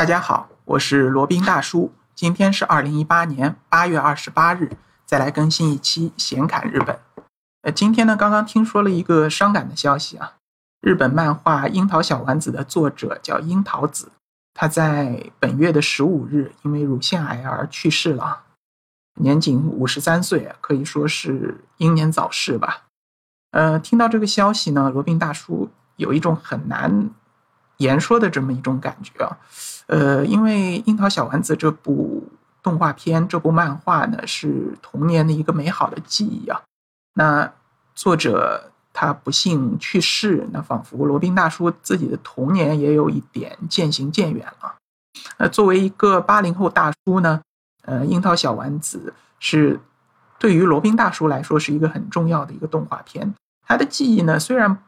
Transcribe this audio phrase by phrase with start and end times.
[0.00, 1.92] 大家好，我是罗宾大叔。
[2.14, 4.70] 今天是二零一八年八月二十八日，
[5.04, 6.98] 再来更新一期闲侃日本。
[7.60, 10.36] 呃，今天呢，刚刚听说了一个伤感的消息啊，
[10.80, 14.10] 日本漫画《樱桃小丸子》的作者叫樱桃子，
[14.54, 18.44] 他在本月的十五日因为乳腺癌而去世了，
[19.20, 22.84] 年仅五十三岁，可以说是英年早逝吧。
[23.50, 27.10] 呃，听到这个消息呢，罗宾大叔有一种很难
[27.80, 29.36] 言说的这么一种感觉啊。
[29.86, 32.22] 呃，因为《樱桃小丸子》这部
[32.62, 36.62] 动画片、这部漫画呢，是童年的一个美好的记忆啊。
[37.14, 37.52] 那
[37.94, 44.76] 作者他不幸去世，那仿佛罗宾大叔自己的童年也有一点渐行渐远了。
[45.38, 47.40] 那作为一个八零后大叔呢，
[47.82, 49.80] 呃，《樱桃小丸子》是
[50.38, 53.34] 对于罗宾大叔来说是一个很重要的一个动画片。
[53.66, 54.78] 他的记忆呢，虽然。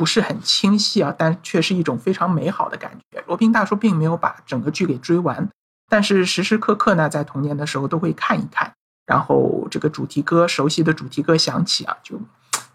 [0.00, 3.22] 不是很清晰啊，但却是一种非常美好的感觉。
[3.26, 5.46] 罗宾大叔并没有把整个剧给追完，
[5.90, 8.72] 但是时时刻刻呢，在童年的时候都会看一看。
[9.04, 12.18] 然后这个主题歌，熟悉的主题歌响起啊，就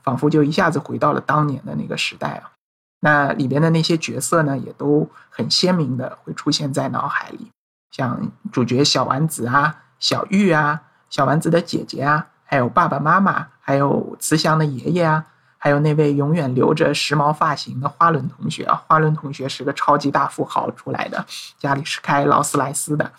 [0.03, 2.51] 仿佛就一下子回到了当年的那个时代啊。
[2.99, 7.49] 那里边的那些角色呢，也都很鲜明的会出现在脑海里，
[7.89, 15.25] 像主角小丸子啊、小玉啊、小丸子的姐姐啊，还有爸爸妈妈，还有慈祥的爷爷啊。
[15.65, 21.25] 还有那位永远留着时髦发型的花轮同学啊，花轮同学是个超级大富豪出来的，
[21.57, 23.11] 家里是开劳斯莱斯的。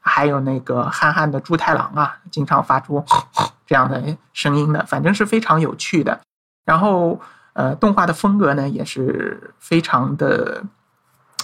[0.00, 3.04] 还有那个憨憨的猪太郎啊，经常发出
[3.66, 6.18] 这样的声音的，反正是非常有趣的。
[6.64, 7.20] 然后，
[7.52, 10.64] 呃，动画的风格呢也是非常的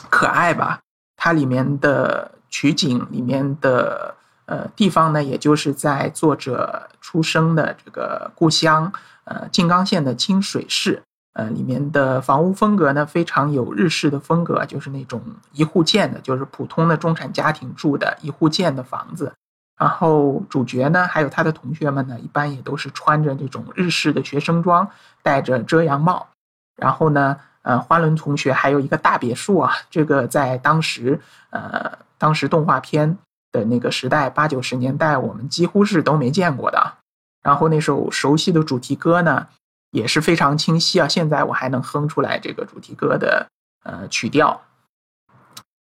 [0.09, 0.81] 可爱吧。
[1.19, 4.15] 它里面的取景里面的
[4.47, 8.93] 呃地方呢，也就是在作者出生的这个故乡。
[9.25, 15.21] 呃，静冈县的清水市，呃，里面的房屋风格呢，非常有日式的风格，就是那种
[15.53, 19.33] 一户建的，就是普通的中产家庭住的一户建的房子。
[19.77, 24.89] 然后主角呢，还有他的同学们呢，一般也都是穿着这种日式的学生装，
[25.25, 26.29] 戴着遮阳帽。
[26.77, 31.21] 然后呢，呃，花轮同学还有一个大别墅啊，这个在当时，
[31.51, 33.19] 呃，当时动画片
[33.57, 36.99] 的那个时代，八九十年代，我们几乎是都没见过的。
[37.43, 39.47] 然后那首熟悉的主题歌呢，
[39.93, 41.09] 也是非常清晰啊！
[41.09, 43.47] 现在我还能哼出来这个主题歌的
[43.85, 44.63] 呃曲调。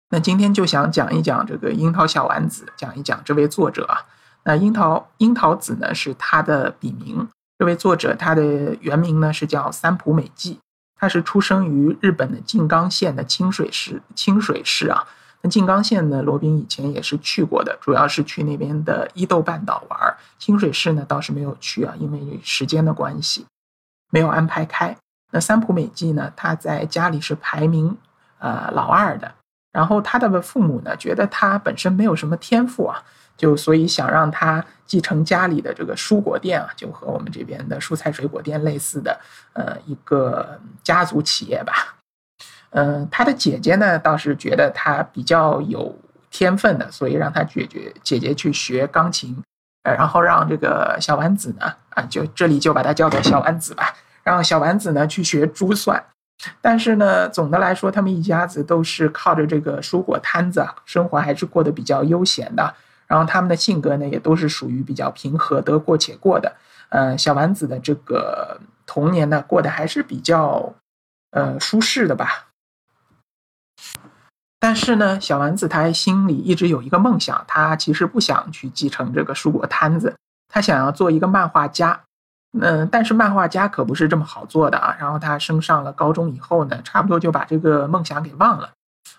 [0.09, 4.05] 那今天就想讲一讲这个樱桃小丸子，讲一讲这位作者啊。
[4.43, 10.59] 那樱桃樱桃子呢是他的笔名，这位作者他的原名呢是叫三浦美纪，
[10.95, 15.07] 他是出生于日本的静冈县的清水市清水市啊。
[15.41, 20.17] 那静冈县呢，罗宾以前也是去过的，主要是去那边的伊豆半岛玩。
[20.39, 23.45] 清水市呢倒是没有去啊，因为时间的关系，
[24.11, 24.95] 没有安排开。
[25.31, 27.95] 那三浦美纪呢，他在家里是排名
[28.39, 29.31] 呃老二的，
[29.71, 33.03] 然后他的父母呢觉得他本身没有什么天赋啊，
[33.35, 39.19] 就所以想让他继承家里的这个蔬果店啊，就和我们这边的蔬菜水果店类似的
[39.53, 41.96] 呃一个家族企业吧。
[42.71, 45.97] 嗯，他的姐姐呢倒是觉得他比较有
[46.29, 49.41] 天分的，所以让他姐姐姐姐去学钢琴，
[49.83, 56.03] 呃，然后让这个小丸子呢，啊，就这里就把他叫做小丸子吧，让小丸子呢去学珠算。
[56.61, 62.75] 但是呢，总的来说，他们一家子都是靠着这个蔬果摊子，生活还是过得比较悠闲的。
[63.07, 66.53] 然后他们的性格呢，也都是属于比较平和、得过且过的。
[66.89, 70.75] 呃，小丸子的这个童年呢，过得还是比较
[71.31, 72.46] 呃舒适的吧。
[74.59, 80.15] 但是呢，小丸子他心里一直有一个梦想，他其实不想去继承这个蔬果摊子，
[80.49, 82.01] 他想要做一个漫画家。
[82.59, 84.95] 嗯，但是漫画家可不是这么好做的啊。
[84.99, 88.71] 然后他升上了高中以后呢，差不多就把这个梦想给忘了。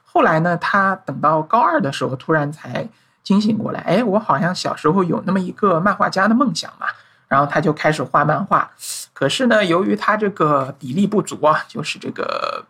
[0.03, 2.89] 后来呢，他等到高二的时候，突然才
[3.23, 6.87] 惊醒过来，哎，我好像小时候有那么一个漫画家的梦想嘛。
[7.29, 8.69] 然后他就开始画漫画，
[9.13, 12.65] 可是呢，由于他这个比例不足啊，就是这个。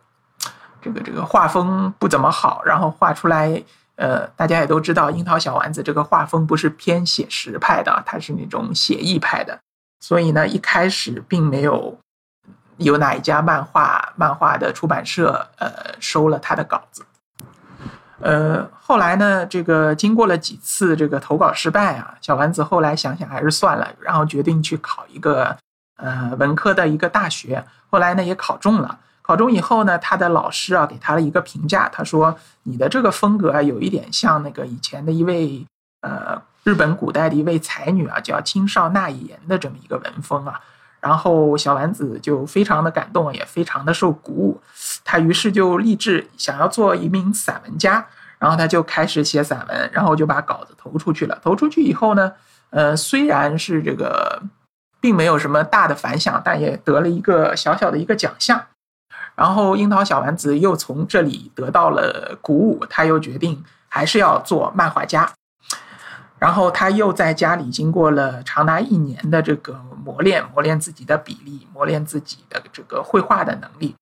[0.81, 3.61] 这个这个画风不怎么好，然后画出来，
[3.95, 9.59] 呃，大家也都知道，樱桃小丸子这个画风不是偏写实派的，它是那种写意派的，
[9.99, 11.97] 所以呢，一开始并没有
[12.77, 17.05] 有哪一家漫画漫画的出版社呃收了他的稿子，
[18.21, 25.57] 呃，后来呢，这个经过了几次这个投稿失败啊，小丸子后来想想还是算了，然后决定去考一个
[25.97, 28.97] 呃文科的一个大学，后来呢也考中了。
[29.29, 32.35] 考中以后呢，他的老师啊给他了一个评价，他说
[32.65, 35.63] ：“你的这个风格啊，有一点像那个以前的一位
[36.01, 40.59] 呃日本古代的一位才女啊，叫青少纳言的这么一个文风啊。”
[40.99, 44.61] 然后小丸子就非常的感动，也非常的受鼓舞，
[45.05, 48.03] 他于是就立志想要做一名散文家，
[48.39, 51.37] 然后他就开始写散文，然后就把稿子投出去了。
[51.43, 52.31] 投出去以后呢，
[52.71, 54.41] 呃，虽然是这个
[54.99, 58.59] 并没有什么大的反响，但也得了一个小小的一个奖项。
[59.39, 65.31] 然后樱桃小丸子又从这里得到了鼓舞，他又决定还是要做漫画家。
[66.37, 73.95] 然后他又在家里经过了长达一年的这个磨练，磨练自己的比例，磨练自己的这个绘画的能力，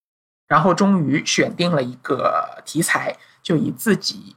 [0.48, 4.36] 然后终于选定了一个题材，就以自己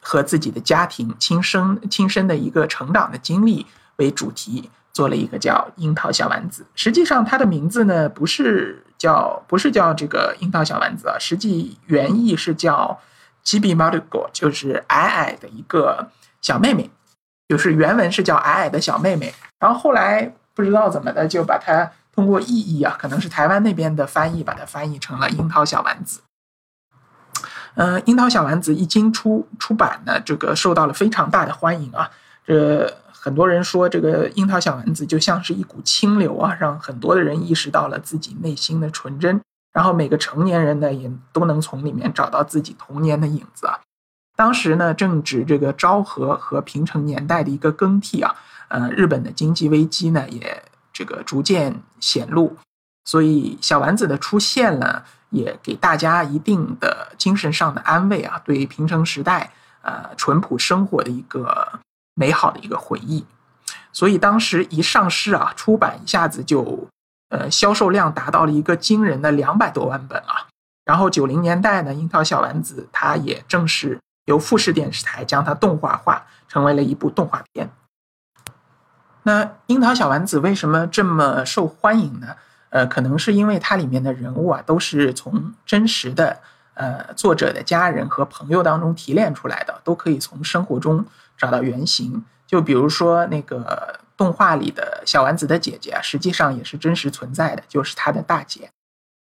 [0.00, 3.66] 和自己的家庭亲身亲身的一个成长的经历
[3.96, 6.62] 为主题，做了一个叫《樱桃小丸子》。
[6.74, 13.00] 实际上，它的名字呢不是叫不是叫这个樱桃小丸子啊，实际原意是叫
[13.42, 16.10] “Gibi Marugo”，就是矮矮的一个
[16.42, 16.90] 小妹妹。
[17.48, 26.20] 就是原文是叫矮矮的小妹妹，然后后来不知道怎么的就把它通过意译啊，可能是台湾那边的翻译，把它翻译成了樱桃小丸子。
[27.74, 32.08] 嗯，樱桃小丸子一经出出版呢，这个受到了非常大的欢迎啊。
[32.50, 39.40] 这很多人说，这个樱桃小丸子就像是一股清流啊，让很多的人意识到了自己内心的纯真，
[39.72, 43.78] 然后每个成年人呢也都能从里面找到自己童年的影子啊。
[44.34, 48.34] 当时呢，正值这个昭和和平成年代的一个更替啊，
[48.66, 52.56] 呃，日本的经济危机呢也这个逐渐显露，
[53.04, 59.52] 所以小丸子的出现呢，也给大家一定的精神上的安慰啊，对平成时代
[59.82, 61.78] 呃淳朴生活的一个
[62.20, 63.24] 美好的一个回忆。
[63.92, 66.86] 所以当时一上市啊，出版一下子就
[67.30, 70.34] 呃销售量达到了一个惊人的两百多万本啊。
[70.84, 73.98] 然后九零年代呢，樱桃小丸子它也正是。
[74.26, 77.68] 由富士电视台将它动画化，成为了一部动画片。
[79.24, 82.36] 那樱桃小丸子为什么这么受欢迎呢？
[82.68, 86.38] 呃，可能是因为它里面的人物啊，都是从真实的
[86.74, 91.04] 呃作者的家人和朋友当中提炼出来的，都可以从生活中
[91.40, 92.22] 找到原型。
[92.46, 98.70] 就比如说那个动画里的小丸子的姐姐啊，实际上也是真实存在的，就是她的大姐。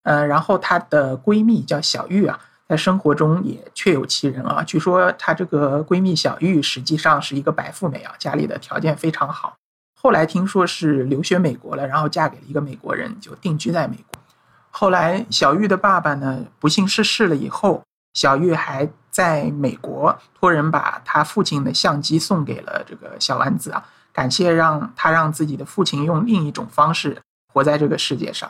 [0.04, 2.40] 呃，然后她的闺蜜叫小玉啊。
[2.70, 4.62] 在生活中也确有其人啊。
[4.62, 9.56] 据说她这个闺蜜小玉实际上是一个白富美啊，家里的条件非常好。
[9.96, 14.22] 后来听说是留学美国了，然后嫁给了一个美国人，就定居在美国。
[14.70, 17.82] 后来小玉的爸爸呢不幸逝世了以后，
[18.14, 18.88] 小玉还
[19.18, 23.84] 在美国托人把他父亲的相机送给了这个小丸子啊，
[24.14, 27.20] 感谢让他让自己的父亲用另一种方式
[27.52, 28.48] 活在这个世界上。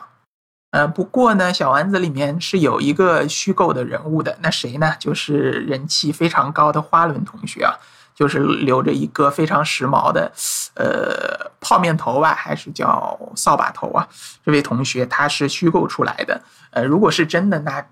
[0.72, 4.94] 呃，不过呢，小丸子里面是有一个虚构的人物的，那谁呢？
[4.98, 7.72] 就是人气非常高的花轮同学啊，
[8.14, 10.30] 就是留着一个非常时髦的，
[10.74, 14.06] 呃，泡面头吧，还是叫扫把头啊？
[14.44, 16.42] 这位同学他是虚构出来的。
[16.72, 17.82] 呃，如果是真的，那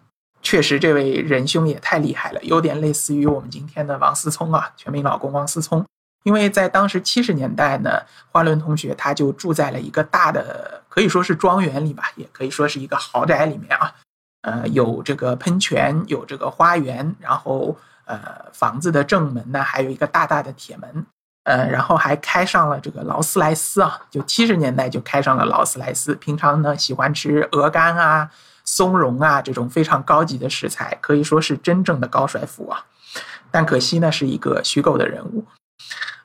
[0.47, 5.85] 确实这位仁兄也太厉害了，有点类似于我们今天的王思聪啊，全民老公王思聪。
[6.23, 8.01] 因为在当时七十年代呢，
[8.31, 13.93] 花轮同学他就住在了一个大的，可以说是庄园里吧，也可以说是一个豪宅里面啊。
[14.43, 21.07] 呃，有这个喷泉，有这个花园，然后呃，房子的正门呢还有一个大大的铁门，
[21.43, 26.15] 呃，然后还开上了这个劳斯莱斯啊，就七十年代就开上了劳斯莱斯。
[26.15, 28.31] 平常呢喜欢吃鹅肝啊、
[28.67, 32.85] 松茸啊这种非常高级的食材，可以说是真正的高帅富啊。
[33.51, 35.45] 但可惜呢，是一个虚构的人物。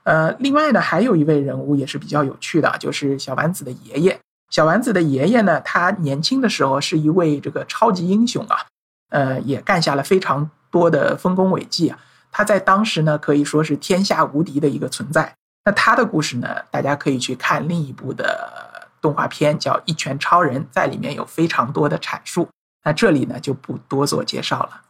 [0.03, 4.19] 呃，另外呢，还有一位人物也是比较有趣的，就是小丸子的爷爷。
[4.49, 8.65] 小丸子的爷爷呢，他年轻的时候是一位这个超级英雄啊，
[9.11, 11.99] 呃，也干下了非常多的丰功伟绩啊。
[12.31, 15.33] 他在当时呢，可以说是天下无敌的一个存在。
[15.63, 18.70] 那他的故事呢，大家可以去看另一部的
[19.01, 22.47] 动画片，叫《一拳超人》，在里面有非常多的阐述。
[22.83, 24.81] 那这里呢，就不多做介绍了。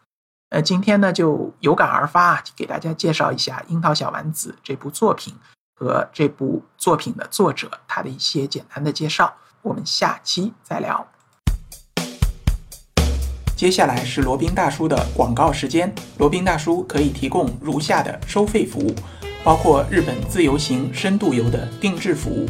[0.49, 5.33] 呃，今天呢就有感而发啊，给大家介绍一下《樱桃小丸子》这部作品
[5.73, 9.33] 和这部作品的作者他的一些简单的介绍。
[9.61, 11.07] 我们下期再聊。
[13.55, 15.93] 接下来是罗宾大叔的广告时间。
[16.17, 18.95] 罗宾大叔可以提供如下的收费服务，
[19.43, 22.49] 包括日本自由行、深度游的定制服务，